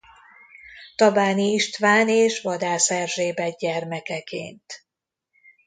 Tabáni 0.95 1.51
István 1.53 2.09
és 2.09 2.41
Vadász 2.41 2.89
Erzsébet 2.91 3.57
gyermekeként. 3.57 4.85